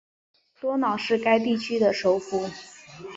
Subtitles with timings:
[0.59, 2.49] 多瑙是该地区的首府。